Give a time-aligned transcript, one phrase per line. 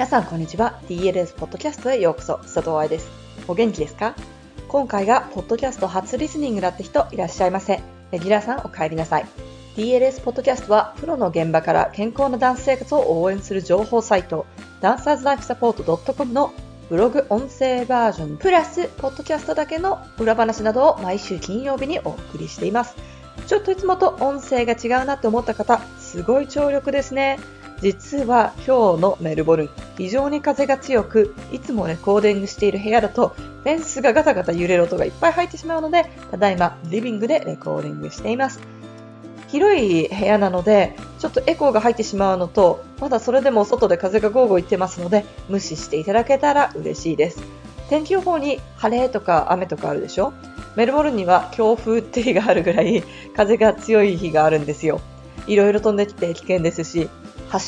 [0.00, 0.80] 皆さんこんにちは。
[0.88, 2.38] DLS ポッドキャストへようこそ。
[2.38, 3.10] 佐藤愛です。
[3.46, 4.14] お元気ですか？
[4.66, 9.26] 今回がポッドキャスト初リスニングだって人いらっしゃいませレギュラーさんお帰りなさい。
[9.76, 14.46] DLS ポッドキャストはプロの現場から健康なダンス生活を応援する情報サイト
[14.80, 16.54] ダンサーズライフサポート .com の
[16.88, 18.38] ブログ音声バージョン。
[18.38, 22.96] プラスポッドキャストだけの裏話などを毎週金曜日にお送りしています。
[23.46, 27.38] ちょっといつもと音声が違うなって思った方すごい聴力ですね。
[27.82, 38.60] 実は今日のメルボルン、非常に風が強く、いつもレコーディングしている部屋だと、フェンスがガタガタ揺れる音がいっぱい入ってしまうので、ただいまリビングでレコーディングしています。
[39.48, 47.42] 広い部屋なので、ちょっとエコーが入ってしまうのと、まだそれでも外で風がゴーゴー言ってますので、無視していただけたら嬉しいです。
[47.88, 50.32] 天気予報に晴れとか雨とかあるでしょ？
[50.76, 53.02] メルボルンには強風って日があるぐらい
[53.34, 55.00] 風が強い日があるんですよ。
[55.48, 57.08] いろいろ飛んできて危険ですし、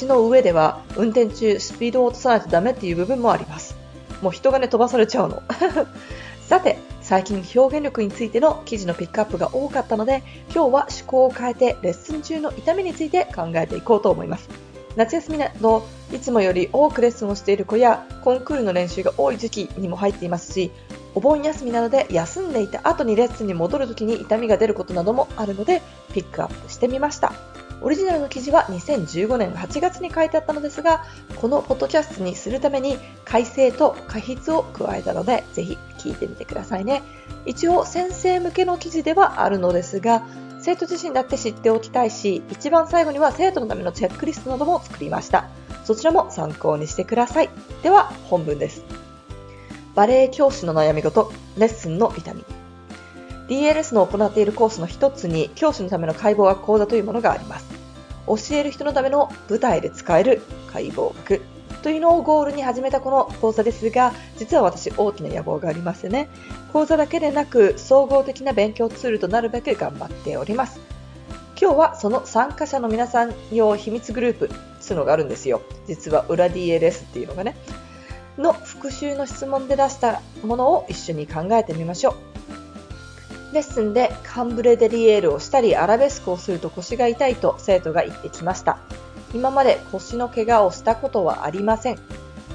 [0.00, 3.77] 橋の上では運転中スピードを落とさないとダメっていう部分もあります。
[4.20, 5.42] もう人がね飛ばされちゃうの。
[6.48, 14.48] さて、最近表現力についての記事のピックアップが多かったので、今日は趣向を変えてレッスン中の痛みについて考えていこうと思います。
[14.97, 20.70] 夏休みなど、いつもより多くレッスンをしている子や、コンクールの練習が多い時期にも入っていますし、
[21.14, 27.33] お盆休みなどで休んでいた後にレッスンに戻るときに痛みが出ることなどもあるので、ピックアップしてみました。
[27.83, 31.05] オリジナルの記事は2015年8月に書いてあったのですが、
[31.41, 37.02] このポッドキャストにするために改正と過筆を加えたので、ぜひ聞いてみてくださいね。
[37.44, 40.22] 一応先生向けの記事ではあるのですが、
[40.61, 45.48] 生徒自身だって知っておきたいし、一番最後には生徒のためのチェックリストなども作りました。
[45.84, 47.50] そちらも参考にしてください。
[47.83, 48.84] では、本文です。
[49.96, 52.61] バレエ教師の悩み事、レッスンの痛み。
[53.53, 57.67] DLS の行っているコースの一つに、教師のための解剖学講座というものがあります。
[58.27, 60.41] 教える人のための舞台で使える
[60.72, 61.42] 解剖学
[61.83, 66.30] というのをゴールに始めたこの講座ですが、実は私大きな野望がありましてね、
[66.73, 70.80] 講座だけでなく総合的な勉強ツールとなるべく頑張っております。
[71.61, 75.61] 今日はその参加者の皆さん用秘密グループつうのがあるんですよ。
[75.86, 77.55] 実は裏 DLS っていうのがね。
[78.39, 82.32] の復習の質問で出したものを一緒に考えてみましょう。
[83.52, 88.79] レッスンでカンブレデリエールをしたりアラベスクをすると腰が痛いと生徒が言ってきました。
[89.35, 91.98] 今まで腰の怪我をしたことはありません。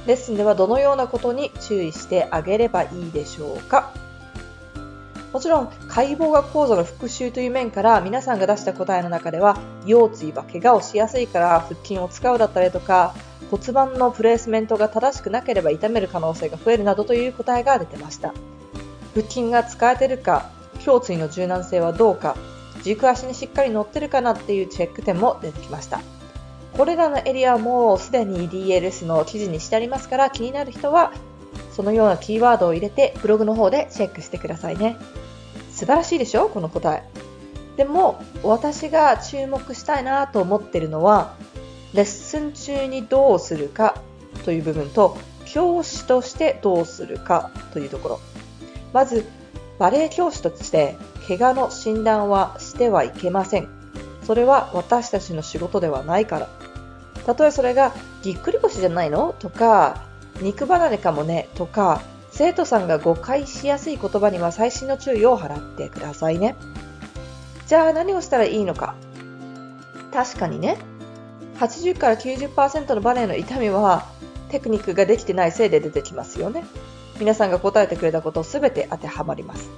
[0.08, 3.91] レッスンではどのようなことに注意してあげればいいでしょうか
[5.34, 13.14] もちろん解剖学講座の復習という面から皆さんが出した答えの中では腰椎は怪我をしやすいから腹筋を使うだったりとか
[13.52, 18.34] 骨盤のプレースメントが正しくなければ痛める可能性が増えるなどという答えが出てました
[19.14, 20.50] 腹筋が使えてるか
[20.88, 22.38] 胸椎の柔軟性はどうか、
[22.81, 26.00] 軸足にしっかり乗ってるかなっていうチェック点も出てきました。
[26.78, 31.12] これらのエリアもすでに DLS の記事にしてありますから気になる人は
[31.72, 34.97] そのようなキーワードを入れてブログの方でチェックしてくださいね。
[35.72, 37.03] 素晴らしいでしょこの答え。
[37.78, 41.36] でも私が注目したいなと思ってるのは
[41.94, 44.02] レッスン中にどうするか
[44.46, 48.20] という部分と教師としてどうするかというところ。
[48.94, 49.26] まず
[49.80, 53.68] バレエ教師として怪我の診断はしてはいけません。
[54.24, 56.50] それは私たちの仕事ではないから。
[57.26, 57.94] たとえそれが
[58.24, 59.36] ぎっくり腰じゃないの？
[59.40, 60.04] とか、
[60.42, 61.50] 肉離れかもね？
[61.56, 62.02] とか、
[62.32, 66.56] 生徒さんが誤解しやすい言葉には細心の注意を払ってくださいね。
[67.68, 68.96] じゃあ何をしたらいいのか？
[70.14, 70.78] 確かにね、
[71.59, 74.08] 80から90%のバレエの痛みは
[74.50, 76.66] テクニックができてないせいで出てきますよね。
[77.19, 79.69] 皆さんが答えてくれたことすべて当てはまります。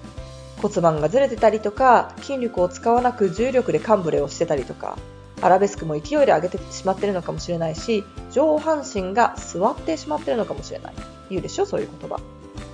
[0.62, 4.98] 骨盤がずれてたりとか、筋力を使わなく重力でカンブレをしてたりとか、
[5.42, 10.94] アラベスクも勢いで上げてしまってるのかもしれないし、上半身が座ってしまってるのかもしれない。
[11.30, 11.66] 言うでしょ？
[11.66, 12.20] そういう言葉。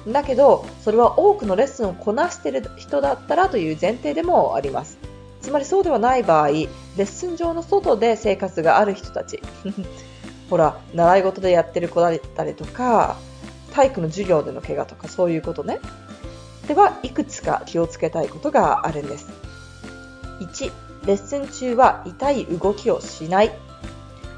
[0.08, 4.98] だけど、それは多くのレッスンをこなしてる人だったらという前提でもあります。
[5.42, 9.40] つまりそうではない場合、レッスン上の外で生活がある人たち。
[10.50, 13.18] ほら、習い事でやってる子だったりとか、
[13.76, 15.82] 体育の授業での怪我とかそういうことね。
[16.70, 19.28] ではいくつか気をつけたいことがあるんです。
[20.40, 20.72] 1、
[21.06, 23.52] レッスン中は痛い動きをしない。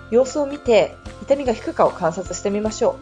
[0.10, 2.98] 様子を見て痛みが引くかを観察してみましょ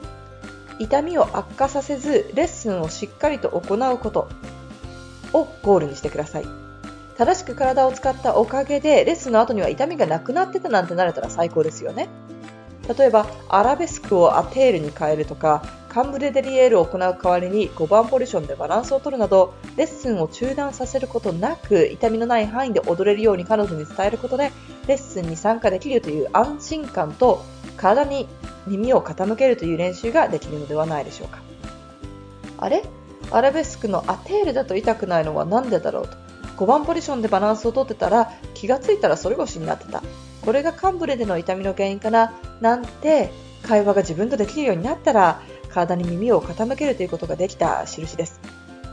[0.80, 0.84] う。
[0.84, 4.28] 痛みを悪化させずレッスンをしっかりと行うこと
[5.32, 6.46] をゴールにしてください。
[7.18, 12.10] 正しく体を使ったおかげでレッスンの後には痛みがなくなってたなんてなれたら最高ですよね。
[12.88, 24.52] 例えばアラベスクをアテールに変えるとかカンブレデリエールを行う代わりに5番ポジションでバランスを取るなどレッスンを中断させることなく痛みのない範囲で踊れるように彼女に伝えることで
[24.88, 27.44] レッスンに参加できるという安心感と
[27.78, 28.28] 体に
[28.68, 31.40] 耳を傾けるという練習ができるのではないでしょうか。
[32.58, 32.84] あれ？
[33.32, 36.18] アラベスクのアテールだと痛くないのは何でだろうと。
[36.58, 40.04] 5番ポジションでバランスをとってたら気がついたら反り腰になってた。
[40.46, 43.32] これがカンブレでの痛みの原因かななんて
[43.64, 48.40] 会話が自分とできるようになったら体に耳を傾けるということができた印です。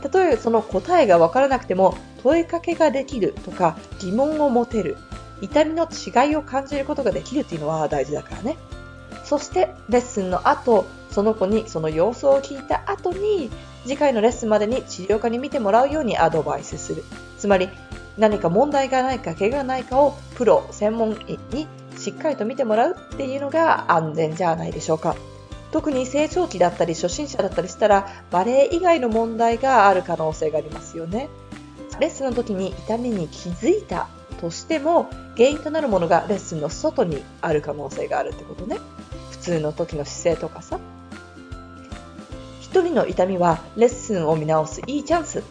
[0.01, 4.97] たとえその答えがわからなくても問いかけができるとか疑問を持てる
[5.41, 8.57] 痛みの違いを感じることができるっていうのは大事だからね。
[9.23, 13.49] そしてレッスンの後、その子にその様子を聞いた後に
[13.83, 17.03] 次回のレッスンまでに治療科に見てもらうようにアドバイスする。
[17.37, 17.69] つまり
[18.17, 21.67] 何か問題がないか怪我がないかをプロ、専門医に
[21.97, 25.15] しっかりと見てもらうっていうのが安全じゃないでしょうか。
[25.71, 31.29] 特に成長期だったり初心者だったりしたらバレエ以外の問題がある可能性がありますよね。
[31.99, 34.07] レッスンの時に痛みに気づいた
[34.39, 38.77] としても原因となるものがレッスンの外にある可能性があるってことね。
[39.31, 40.79] 普通の時の姿勢とかさ。
[42.61, 45.43] 一人の痛みはレッスンを見直すいいチャンス。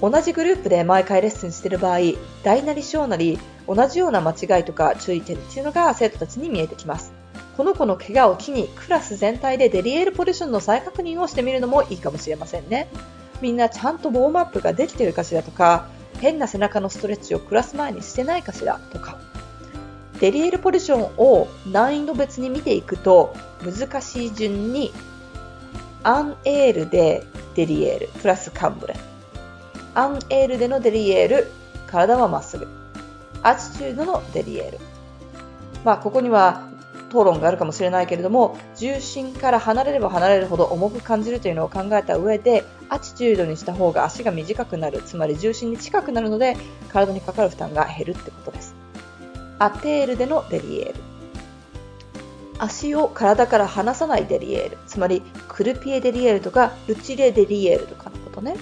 [0.00, 1.98] 同じグループで毎回レッスンしている場合、
[2.42, 7.12] 大なり小なり同じような間違いとか注意点っていうのが生徒たちに見えてきます。
[7.56, 12.88] この子の怪我を機にクラス全体でデリエールポジションの再確認をしてみるのもいいかもしれませんね。
[13.40, 15.86] みんなちゃんとウォームアップができてるかしらとか、
[16.20, 19.18] 変な背中のストレッチをクラス前にしてないかしらとか。
[20.20, 24.92] デリエールポジションを難易度別に見ていくと、難しい順に、
[26.02, 28.94] アンエールでデリエール、プラスカンブレ。
[29.96, 31.50] アンエールでのデリエール、
[31.86, 32.68] 体はまっすぐ。
[33.42, 34.78] アチチュードのデリエール。
[35.84, 36.68] まあ、ここには
[37.08, 45.00] 討論があるかもしれないけれども重心から離れれば離れるほど重く感じるというのを考えた上でアチチュードにした方が足が短くなる。
[45.02, 46.58] つまり重心に近くなるので
[46.92, 48.74] 体にかかる負担が減るってことです。
[49.58, 50.94] アテールでのデリエール。
[52.58, 54.78] 足を体から離さないデリエール。
[54.86, 58.56] つまりクルピエデリエールとかルチレデリエールとかのことね。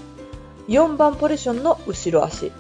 [0.68, 2.52] 4番ポジションの後ろ足。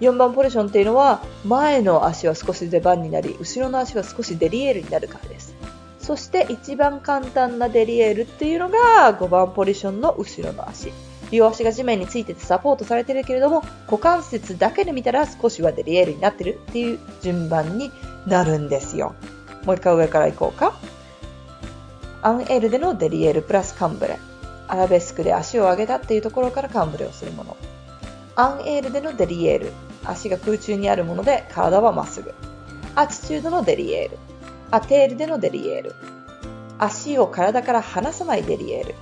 [0.00, 5.54] 4番ポジションっていうのは前の足は少し出番になり後ろの足は少しデリエールになるからです。
[6.00, 10.92] そして一番簡単なデリエールっていうのが5番ポジションの後ろの足。
[11.30, 17.90] 両足が地面についててサポートされてるけれども股関節だけで見たら少しはデリエールになってるっていう順番に
[18.26, 19.14] なるんですよ。
[19.64, 20.74] もう一回上から行こうか。
[22.22, 24.18] アンエールでのデリエールプラスカンブレ。
[24.74, 27.56] アラベスクで足を上げたっていうところからカンブレをするもの
[28.34, 29.72] アンエールでのデリエール。
[30.04, 32.34] 足が空中にあるもので体はまっすぐ。
[32.96, 34.18] アチチュードのデリエール。
[34.72, 35.94] アテールでのデリエール。
[36.78, 38.94] 足を体から離さないデリエール。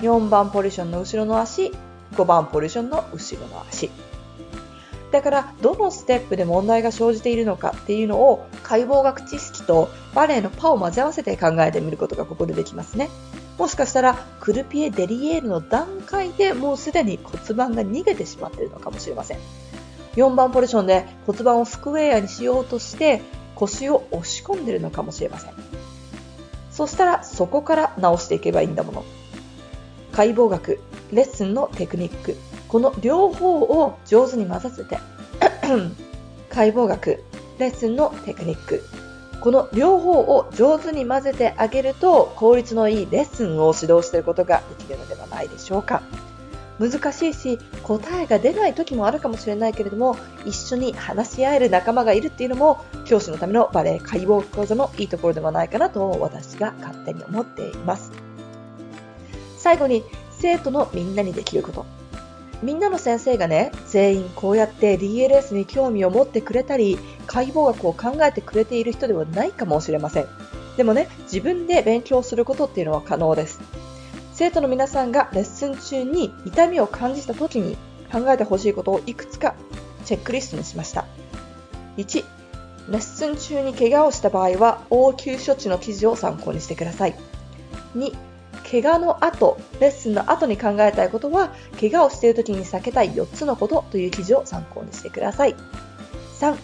[0.00, 1.72] 4番ポジションの後ろの足。
[2.12, 3.90] 5番ポジションの後ろの足。
[5.10, 13.08] だからどのステップで問題が生じているのかっていうのを解剖学知識とバレエのパを混ぜ合わせて考えてみることがここでできますね。
[13.58, 19.38] もしかしたらクルピエ・デリエールの段階でもうすでに骨盤が逃げてしまっているのかもしれません。
[20.16, 23.20] 4番ポジションで骨盤をスクエアにしようとして
[23.54, 25.52] 腰を押し込んでいるのかもしれません。
[26.70, 29.04] そしたらそこから直していけばいいんだもの。
[30.12, 30.80] 解剖学、
[31.12, 32.36] レッスンのテクニック、
[32.68, 34.98] この両方を上手に混ざせて
[36.50, 37.22] 解剖学、
[37.58, 38.82] レッスンのテクニック、
[39.44, 46.02] この両方を上手に混ぜてあげると効率のいいレッスンを指導していることができるのではないでしょうか。
[46.78, 58.12] 難しいし答えが出ない時もあるかもしれないけれども一緒に話し合える仲間がいるっていうのも教師のためのバレエ解剖講座のいいところではないかなと私が勝手に思っています。
[59.58, 61.84] 最後に生徒のみんなにできること。
[62.64, 70.26] みんなの先生がね、全員こうやって DLS に興味を持ってくれたり、解剖学を考えてくれている人ではないかもしれません。
[70.78, 73.60] でもね、自分で勉強することっていうのは可能です。
[74.32, 77.76] 生徒の皆さんがレッスン中に痛みを感じた時に
[78.10, 79.54] 考えてほしいことをいくつか
[80.06, 81.04] チェックリストにしました。
[81.98, 82.24] 1、
[82.88, 87.14] レッスン中に怪我をした場合は応急処置の記事を参考にしてください。
[87.94, 88.14] 2、
[88.70, 95.54] 怪我の後、レッスンの後に考えたいことは、怪我をしている時に避けたい4つのことという記事を参考にしてください。
[96.40, 96.56] 3、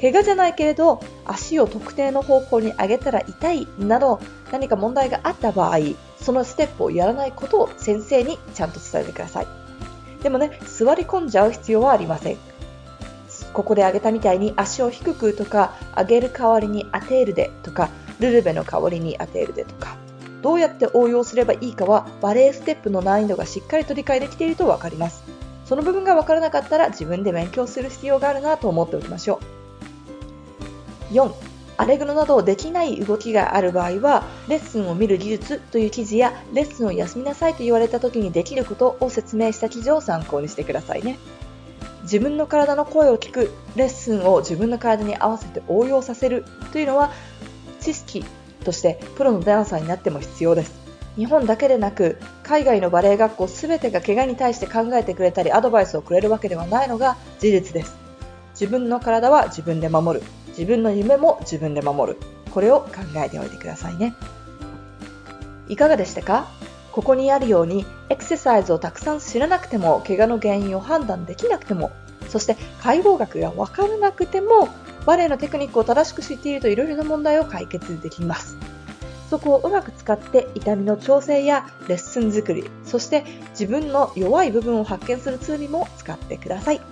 [0.00, 4.18] 怪我じゃないけれど、足を特定の方向に上げたら痛いなど、
[4.50, 5.78] 何か問題があった場合、
[6.20, 9.46] そのステップをやらないことを先生にちゃんと伝えてください。
[10.22, 12.36] でもね、座り込んじゃう必要はありません。
[13.52, 19.96] ここで上げたみたいに足を低くとか、上げる代わりに当てるでとか、ルルベの代わりに当てるでとか、
[20.42, 25.22] どうやって応用すればいいかはバレエステップの難易度がしっかりと理解できていると分かります。
[25.64, 29.40] その部分が分からなかったら自分で勉強する必要があるなと思っておきましょ
[31.10, 31.14] う。
[31.14, 31.32] 4.
[31.78, 41.18] アレグロなどできない動きがある場合は、レッスンを見る技術という記事や、レッスンを休みなさいと言われた時にできることを説明した記事を参考にしてくださいね。
[42.02, 47.10] 自分の体の声を聞く、レッスンを自分の体に合わせて応用させるというのは、
[47.80, 48.24] 知識
[48.62, 50.72] としてプロのダンサーになっても必要です。
[51.16, 57.94] 日本だけでなく海外のバレエ学校全てが怪我に対して考えてくれたりアドバイスをくれるわけではないのが事実です。
[58.52, 60.26] 自分の体は自分で守る。
[60.48, 62.18] 自分の夢も自分で守る。
[62.50, 64.14] これを考えておいてくださいね。
[65.68, 66.46] いかがでしたか？
[66.92, 71.90] ここにあるようにエクササイズをたくさん知らなくても怪我の原因を判断できなくても
[72.28, 74.68] そして解剖学が分からなくても
[75.06, 78.56] バレエのテクニックを正しく知っているといろいろな問題を解決できます
[79.32, 86.82] そこをうまく使って痛みの調整やレッスン作り、そして自分の弱い部分を発見するツールも使ってください。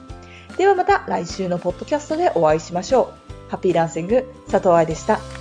[0.57, 3.13] ではまた来週のポッドキャストでお会いしましょ
[3.49, 3.51] う。
[3.51, 5.40] ハッピーダンシング佐藤愛でした。